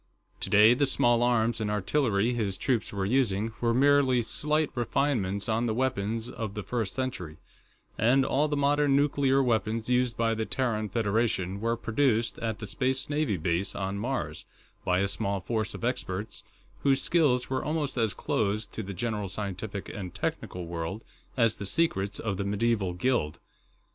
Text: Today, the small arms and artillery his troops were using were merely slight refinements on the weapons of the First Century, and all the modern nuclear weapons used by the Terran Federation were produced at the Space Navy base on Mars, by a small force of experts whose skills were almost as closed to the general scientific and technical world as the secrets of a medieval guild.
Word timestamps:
Today, 0.39 0.73
the 0.73 0.87
small 0.87 1.21
arms 1.21 1.61
and 1.61 1.69
artillery 1.69 2.33
his 2.33 2.57
troops 2.57 2.91
were 2.91 3.05
using 3.05 3.51
were 3.61 3.71
merely 3.71 4.23
slight 4.23 4.71
refinements 4.73 5.47
on 5.47 5.67
the 5.67 5.75
weapons 5.75 6.27
of 6.27 6.55
the 6.55 6.63
First 6.63 6.95
Century, 6.95 7.37
and 7.99 8.25
all 8.25 8.47
the 8.47 8.57
modern 8.57 8.95
nuclear 8.95 9.43
weapons 9.43 9.91
used 9.91 10.17
by 10.17 10.33
the 10.33 10.43
Terran 10.47 10.89
Federation 10.89 11.59
were 11.61 11.77
produced 11.77 12.39
at 12.39 12.57
the 12.57 12.65
Space 12.65 13.11
Navy 13.11 13.37
base 13.37 13.75
on 13.75 13.99
Mars, 13.99 14.45
by 14.83 15.01
a 15.01 15.07
small 15.07 15.39
force 15.39 15.75
of 15.75 15.83
experts 15.85 16.43
whose 16.79 16.99
skills 17.03 17.51
were 17.51 17.63
almost 17.63 17.95
as 17.95 18.15
closed 18.15 18.73
to 18.73 18.81
the 18.81 18.95
general 18.95 19.27
scientific 19.27 19.87
and 19.87 20.15
technical 20.15 20.65
world 20.65 21.03
as 21.37 21.57
the 21.57 21.65
secrets 21.67 22.17
of 22.17 22.39
a 22.39 22.43
medieval 22.43 22.93
guild. 22.93 23.39